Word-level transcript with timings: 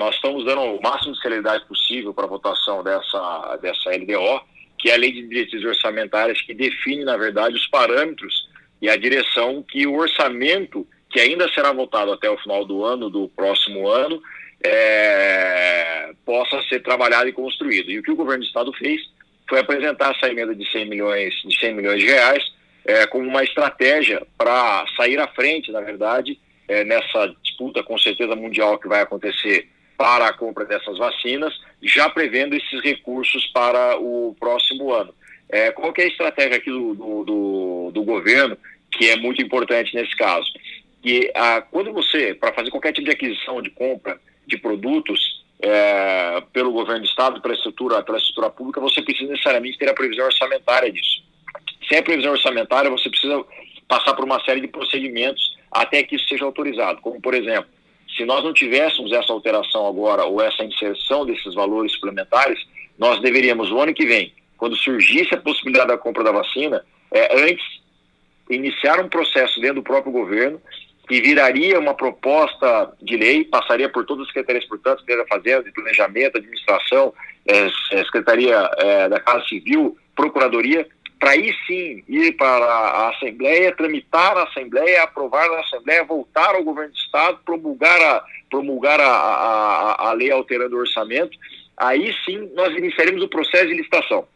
nós 0.00 0.14
estamos 0.14 0.46
dando 0.46 0.62
o 0.62 0.82
máximo 0.82 1.12
de 1.12 1.20
celeridade 1.20 1.66
possível 1.66 2.14
para 2.14 2.24
a 2.24 2.28
votação 2.28 2.82
dessa, 2.82 3.58
dessa 3.60 3.90
LDO, 3.90 4.40
que 4.78 4.88
é 4.88 4.94
a 4.94 4.96
Lei 4.96 5.12
de 5.12 5.28
Diretrizes 5.28 5.66
Orçamentárias, 5.66 6.40
que 6.40 6.54
define, 6.54 7.04
na 7.04 7.18
verdade, 7.18 7.54
os 7.54 7.66
parâmetros 7.66 8.48
e 8.80 8.88
a 8.88 8.96
direção 8.96 9.62
que 9.62 9.86
o 9.86 9.94
orçamento, 9.94 10.88
que 11.10 11.20
ainda 11.20 11.52
será 11.52 11.70
votado 11.70 12.12
até 12.12 12.30
o 12.30 12.38
final 12.38 12.64
do 12.64 12.82
ano, 12.82 13.10
do 13.10 13.28
próximo 13.28 13.86
ano, 13.88 14.22
é, 14.64 16.14
possa 16.24 16.62
ser 16.62 16.80
trabalhado 16.80 17.28
e 17.28 17.32
construído. 17.32 17.90
E 17.90 17.98
o 17.98 18.02
que 18.02 18.10
o 18.10 18.16
governo 18.16 18.42
do 18.42 18.46
Estado 18.46 18.72
fez 18.72 19.02
foi 19.46 19.60
apresentar 19.60 20.14
essa 20.16 20.30
emenda 20.30 20.54
de 20.54 20.66
100 20.72 20.88
milhões 20.88 21.34
de, 21.44 21.58
100 21.58 21.74
milhões 21.74 22.00
de 22.00 22.06
reais 22.06 22.42
é, 22.86 23.06
como 23.06 23.28
uma 23.28 23.44
estratégia 23.44 24.26
para 24.38 24.86
sair 24.96 25.20
à 25.20 25.28
frente, 25.28 25.70
na 25.70 25.82
verdade, 25.82 26.40
é, 26.66 26.84
nessa 26.84 27.36
disputa 27.42 27.82
com 27.82 27.98
certeza 27.98 28.34
mundial 28.34 28.78
que 28.78 28.88
vai 28.88 29.02
acontecer 29.02 29.68
para 30.00 30.28
a 30.28 30.32
compra 30.32 30.64
dessas 30.64 30.96
vacinas, 30.96 31.52
já 31.82 32.08
prevendo 32.08 32.56
esses 32.56 32.80
recursos 32.82 33.46
para 33.48 33.98
o 33.98 34.34
próximo 34.40 34.94
ano. 34.94 35.14
É, 35.46 35.70
qual 35.72 35.92
é 35.94 36.02
a 36.02 36.06
estratégia 36.06 36.56
aqui 36.56 36.70
do, 36.70 36.94
do, 36.94 37.24
do, 37.24 37.90
do 37.92 38.02
governo, 38.02 38.56
que 38.90 39.10
é 39.10 39.16
muito 39.16 39.42
importante 39.42 39.94
nesse 39.94 40.16
caso? 40.16 40.46
Que 41.02 41.30
a, 41.34 41.60
quando 41.60 41.92
você, 41.92 42.32
para 42.32 42.54
fazer 42.54 42.70
qualquer 42.70 42.94
tipo 42.94 43.04
de 43.04 43.10
aquisição, 43.10 43.60
de 43.60 43.68
compra 43.68 44.18
de 44.46 44.56
produtos 44.56 45.44
é, 45.60 46.42
pelo 46.50 46.72
governo 46.72 47.02
do 47.02 47.06
Estado, 47.06 47.42
pela 47.42 47.52
estrutura, 47.52 48.02
pela 48.02 48.16
estrutura 48.16 48.48
pública, 48.48 48.80
você 48.80 49.02
precisa 49.02 49.30
necessariamente 49.30 49.76
ter 49.76 49.90
a 49.90 49.94
previsão 49.94 50.24
orçamentária 50.24 50.90
disso. 50.90 51.22
Sem 51.86 51.98
a 51.98 52.02
previsão 52.02 52.32
orçamentária, 52.32 52.90
você 52.90 53.10
precisa 53.10 53.44
passar 53.86 54.14
por 54.14 54.24
uma 54.24 54.42
série 54.46 54.62
de 54.62 54.68
procedimentos 54.68 55.58
até 55.70 56.02
que 56.02 56.16
isso 56.16 56.26
seja 56.26 56.46
autorizado, 56.46 57.02
como 57.02 57.20
por 57.20 57.34
exemplo, 57.34 57.68
se 58.16 58.24
nós 58.24 58.42
não 58.42 58.52
tivéssemos 58.52 59.12
essa 59.12 59.32
alteração 59.32 59.86
agora 59.86 60.24
ou 60.24 60.40
essa 60.40 60.64
inserção 60.64 61.24
desses 61.24 61.54
valores 61.54 61.92
suplementares, 61.92 62.58
nós 62.98 63.20
deveríamos, 63.20 63.70
o 63.70 63.80
ano 63.80 63.94
que 63.94 64.06
vem, 64.06 64.32
quando 64.56 64.76
surgisse 64.76 65.34
a 65.34 65.40
possibilidade 65.40 65.88
da 65.88 65.98
compra 65.98 66.22
da 66.22 66.32
vacina, 66.32 66.84
é, 67.12 67.42
antes 67.48 67.64
iniciar 68.50 69.00
um 69.00 69.08
processo 69.08 69.60
dentro 69.60 69.76
do 69.76 69.82
próprio 69.82 70.12
governo 70.12 70.60
que 71.08 71.20
viraria 71.20 71.78
uma 71.78 71.94
proposta 71.94 72.92
de 73.02 73.16
lei, 73.16 73.44
passaria 73.44 73.88
por 73.88 74.04
todas 74.06 74.22
as 74.22 74.28
secretarias, 74.28 74.64
portanto, 74.66 75.00
Secretaria 75.00 75.24
da 75.24 75.28
Fazenda, 75.28 75.64
de 75.64 75.72
Planejamento, 75.72 76.38
Administração, 76.38 77.12
é, 77.46 77.68
Secretaria 78.04 78.70
é, 78.78 79.08
da 79.08 79.18
Casa 79.18 79.44
Civil, 79.46 79.96
Procuradoria, 80.14 80.86
para 81.20 81.32
aí 81.32 81.54
sim 81.66 82.02
ir 82.08 82.32
para 82.32 82.48
a 82.48 83.10
Assembleia, 83.10 83.76
tramitar 83.76 84.34
na 84.34 84.44
Assembleia, 84.44 85.02
aprovar 85.02 85.46
na 85.50 85.60
Assembleia, 85.60 86.02
voltar 86.02 86.54
ao 86.54 86.64
governo 86.64 86.92
do 86.92 86.96
Estado, 86.96 87.38
promulgar 87.44 88.00
a, 88.00 88.24
promulgar 88.50 88.98
a, 88.98 89.04
a, 89.04 90.08
a 90.08 90.12
lei 90.14 90.30
alterando 90.30 90.76
o 90.76 90.80
orçamento, 90.80 91.36
aí 91.76 92.10
sim 92.24 92.50
nós 92.54 92.74
iniciaremos 92.74 93.22
o 93.22 93.28
processo 93.28 93.66
de 93.66 93.74
licitação. 93.74 94.26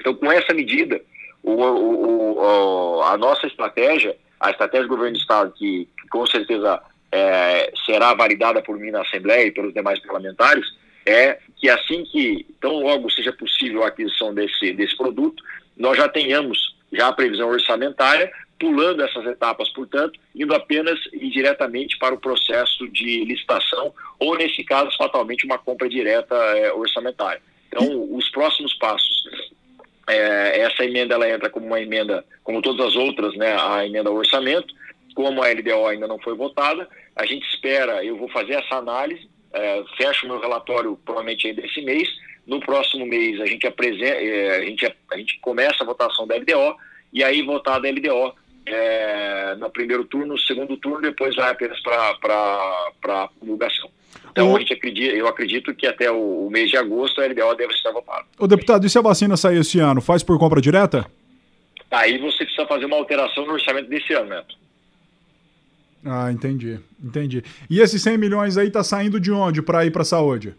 Então, 0.00 0.14
com 0.14 0.32
essa 0.32 0.54
medida, 0.54 1.02
o, 1.42 1.52
o, 1.52 2.38
o, 2.38 3.02
a 3.02 3.18
nossa 3.18 3.46
estratégia, 3.46 4.16
a 4.40 4.50
estratégia 4.50 4.86
do 4.86 4.96
governo 4.96 5.18
do 5.18 5.20
Estado, 5.20 5.52
que, 5.52 5.86
que 6.00 6.08
com 6.08 6.24
certeza 6.26 6.82
é, 7.12 7.70
será 7.84 8.14
validada 8.14 8.62
por 8.62 8.78
mim 8.78 8.90
na 8.90 9.02
Assembleia 9.02 9.46
e 9.46 9.52
pelos 9.52 9.74
demais 9.74 9.98
parlamentares, 10.00 10.64
é 11.10 11.38
que 11.56 11.68
assim 11.68 12.04
que, 12.04 12.46
tão 12.60 12.80
logo 12.80 13.10
seja 13.10 13.32
possível 13.32 13.82
a 13.82 13.88
aquisição 13.88 14.32
desse, 14.32 14.72
desse 14.72 14.96
produto, 14.96 15.42
nós 15.76 15.96
já 15.96 16.08
tenhamos 16.08 16.74
já 16.92 17.08
a 17.08 17.12
previsão 17.12 17.48
orçamentária, 17.48 18.32
pulando 18.58 19.02
essas 19.02 19.24
etapas, 19.26 19.70
portanto, 19.70 20.18
indo 20.34 20.54
apenas 20.54 20.98
e 21.12 21.30
diretamente 21.30 21.96
para 21.98 22.14
o 22.14 22.20
processo 22.20 22.86
de 22.88 23.24
licitação, 23.24 23.94
ou 24.18 24.36
nesse 24.36 24.62
caso, 24.64 24.94
fatalmente, 24.96 25.46
uma 25.46 25.58
compra 25.58 25.88
direta 25.88 26.34
é, 26.34 26.72
orçamentária. 26.72 27.40
Então, 27.68 28.14
os 28.14 28.28
próximos 28.30 28.74
passos. 28.74 29.24
É, 30.08 30.62
essa 30.62 30.84
emenda 30.84 31.14
ela 31.14 31.30
entra 31.30 31.48
como 31.48 31.66
uma 31.66 31.80
emenda, 31.80 32.24
como 32.42 32.60
todas 32.60 32.84
as 32.84 32.96
outras, 32.96 33.34
né, 33.36 33.56
a 33.56 33.86
emenda 33.86 34.10
ao 34.10 34.16
orçamento, 34.16 34.74
como 35.14 35.42
a 35.42 35.48
LDO 35.48 35.86
ainda 35.86 36.08
não 36.08 36.18
foi 36.18 36.34
votada, 36.34 36.88
a 37.14 37.24
gente 37.24 37.48
espera, 37.48 38.04
eu 38.04 38.16
vou 38.16 38.28
fazer 38.28 38.54
essa 38.54 38.76
análise, 38.76 39.28
é, 39.52 39.84
fecho 39.96 40.26
o 40.26 40.28
meu 40.28 40.40
relatório 40.40 40.98
provavelmente 41.04 41.46
ainda 41.46 41.64
esse 41.64 41.80
mês, 41.82 42.08
no 42.46 42.60
próximo 42.60 43.06
mês 43.06 43.40
a 43.40 43.46
gente 43.46 43.66
apresenta, 43.66 44.16
é, 44.16 44.58
a 44.58 44.64
gente, 44.64 44.96
a 45.12 45.16
gente 45.16 45.38
começa 45.40 45.82
a 45.82 45.86
votação 45.86 46.26
da 46.26 46.36
LDO 46.36 46.76
e 47.12 47.22
aí 47.24 47.42
votar 47.42 47.80
da 47.80 47.88
LDO 47.88 48.34
é, 48.66 49.54
no 49.56 49.70
primeiro 49.70 50.04
turno, 50.04 50.34
no 50.34 50.38
segundo 50.38 50.76
turno, 50.76 51.00
depois 51.00 51.34
vai 51.34 51.50
apenas 51.50 51.80
para 51.80 53.28
promulgação. 53.38 53.90
Então, 54.30 54.54
a 54.54 54.58
gente 54.60 54.72
acredita, 54.72 55.14
eu 55.14 55.26
acredito 55.26 55.74
que 55.74 55.86
até 55.86 56.10
o, 56.10 56.46
o, 56.46 56.50
mês 56.50 56.70
de 56.70 56.76
agosto 56.76 57.20
a 57.20 57.26
LDO 57.26 57.54
deve 57.56 57.72
estar 57.72 57.90
votada. 57.90 58.24
O 58.38 58.46
deputado, 58.46 58.86
e 58.86 58.90
se 58.90 58.98
a 58.98 59.02
vacina 59.02 59.36
sair 59.36 59.58
esse 59.58 59.80
ano, 59.80 60.00
faz 60.00 60.22
por 60.22 60.38
compra 60.38 60.60
direta? 60.60 61.04
Aí 61.90 62.18
você 62.18 62.44
precisa 62.44 62.66
fazer 62.66 62.84
uma 62.84 62.96
alteração 62.96 63.44
no 63.44 63.54
orçamento 63.54 63.88
desse 63.88 64.12
ano, 64.12 64.30
Neto. 64.30 64.56
Ah, 66.04 66.32
entendi, 66.32 66.78
entendi. 67.02 67.42
E 67.68 67.80
esses 67.80 68.02
100 68.02 68.18
milhões 68.18 68.56
aí 68.56 68.70
tá 68.70 68.82
saindo 68.82 69.20
de 69.20 69.30
onde 69.30 69.60
para 69.60 69.84
ir 69.84 69.90
para 69.90 70.02
a 70.02 70.04
saúde? 70.04 70.54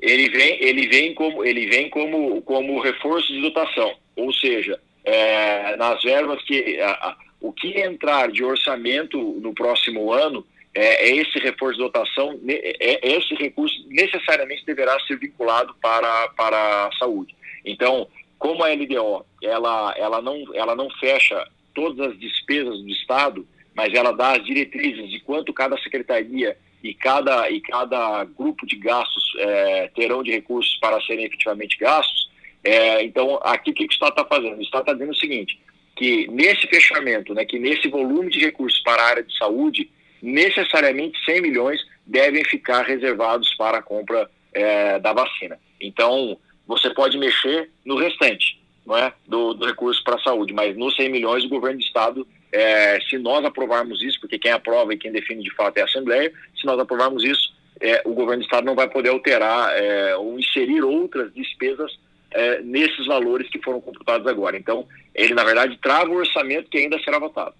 ele 0.00 0.30
vem, 0.30 0.62
ele 0.62 0.88
vem 0.88 1.14
como 1.14 1.44
ele 1.44 1.66
vem 1.66 1.90
como, 1.90 2.40
como 2.42 2.80
reforço 2.80 3.32
de 3.32 3.40
dotação, 3.40 3.94
ou 4.16 4.32
seja, 4.32 4.80
é, 5.04 5.76
nas 5.76 6.02
verbas 6.02 6.42
que 6.44 6.80
a, 6.80 6.90
a, 6.90 7.16
o 7.40 7.52
que 7.52 7.80
entrar 7.80 8.30
de 8.30 8.42
orçamento 8.42 9.18
no 9.40 9.54
próximo 9.54 10.12
ano 10.12 10.44
é, 10.74 11.08
é 11.08 11.16
esse 11.16 11.38
reforço 11.38 11.78
de 11.78 11.84
dotação, 11.84 12.38
é, 12.48 12.76
é, 12.80 13.16
esse 13.16 13.34
recurso 13.34 13.76
necessariamente 13.88 14.64
deverá 14.64 14.98
ser 15.00 15.18
vinculado 15.18 15.74
para, 15.82 16.28
para 16.28 16.86
a 16.86 16.92
saúde. 16.98 17.34
Então, 17.64 18.06
como 18.38 18.64
a 18.64 18.72
LDO 18.72 19.24
ela, 19.42 19.94
ela, 19.96 20.22
não, 20.22 20.44
ela 20.54 20.74
não 20.74 20.88
fecha 20.98 21.46
todas 21.74 22.12
as 22.12 22.18
despesas 22.18 22.80
do 22.80 22.88
Estado, 22.88 23.46
mas 23.80 23.94
ela 23.94 24.12
dá 24.12 24.32
as 24.32 24.44
diretrizes 24.44 25.08
de 25.08 25.20
quanto 25.20 25.54
cada 25.54 25.74
secretaria 25.78 26.54
e 26.84 26.92
cada, 26.92 27.50
e 27.50 27.62
cada 27.62 28.24
grupo 28.24 28.66
de 28.66 28.76
gastos 28.76 29.32
é, 29.38 29.90
terão 29.94 30.22
de 30.22 30.30
recursos 30.30 30.76
para 30.76 31.00
serem 31.00 31.24
efetivamente 31.24 31.78
gastos. 31.78 32.28
É, 32.62 33.02
então, 33.02 33.40
aqui 33.42 33.70
o 33.70 33.74
que 33.74 33.86
o 33.86 33.90
Estado 33.90 34.10
está 34.10 34.24
fazendo? 34.26 34.58
O 34.58 34.62
Estado 34.62 34.82
está 34.82 34.92
dizendo 34.92 35.12
o 35.12 35.16
seguinte, 35.16 35.58
que 35.96 36.26
nesse 36.30 36.66
fechamento, 36.66 37.32
né, 37.32 37.46
que 37.46 37.58
nesse 37.58 37.88
volume 37.88 38.30
de 38.30 38.40
recursos 38.40 38.78
para 38.80 39.00
a 39.02 39.06
área 39.06 39.22
de 39.22 39.34
saúde, 39.38 39.90
necessariamente 40.20 41.18
100 41.24 41.40
milhões 41.40 41.80
devem 42.04 42.44
ficar 42.44 42.82
reservados 42.82 43.54
para 43.54 43.78
a 43.78 43.82
compra 43.82 44.30
é, 44.52 44.98
da 44.98 45.14
vacina. 45.14 45.58
Então, 45.80 46.36
você 46.66 46.90
pode 46.90 47.16
mexer 47.16 47.70
no 47.82 47.96
restante 47.96 48.60
não 48.84 48.96
é, 48.96 49.12
do, 49.26 49.54
do 49.54 49.66
recurso 49.66 50.02
para 50.04 50.16
a 50.16 50.22
saúde, 50.22 50.52
mas 50.52 50.76
nos 50.76 50.94
100 50.96 51.08
milhões 51.08 51.44
o 51.44 51.48
governo 51.48 51.78
do 51.78 51.84
Estado 51.84 52.26
é, 52.52 53.00
se 53.08 53.18
nós 53.18 53.44
aprovarmos 53.44 54.02
isso, 54.02 54.20
porque 54.20 54.38
quem 54.38 54.50
aprova 54.50 54.92
e 54.92 54.98
quem 54.98 55.12
define 55.12 55.42
de 55.42 55.54
fato 55.54 55.78
é 55.78 55.82
a 55.82 55.84
Assembleia, 55.84 56.32
se 56.58 56.66
nós 56.66 56.78
aprovarmos 56.78 57.24
isso, 57.24 57.52
é, 57.80 58.02
o 58.04 58.12
governo 58.12 58.42
do 58.42 58.46
Estado 58.46 58.64
não 58.64 58.74
vai 58.74 58.88
poder 58.88 59.08
alterar 59.08 59.70
é, 59.76 60.16
ou 60.16 60.38
inserir 60.38 60.82
outras 60.82 61.32
despesas 61.32 61.98
é, 62.32 62.60
nesses 62.60 63.06
valores 63.06 63.48
que 63.48 63.62
foram 63.62 63.80
computados 63.80 64.26
agora. 64.26 64.56
Então, 64.56 64.86
ele, 65.14 65.34
na 65.34 65.44
verdade, 65.44 65.78
trava 65.82 66.10
o 66.10 66.16
orçamento 66.16 66.68
que 66.70 66.78
ainda 66.78 66.98
será 67.02 67.18
votado. 67.18 67.54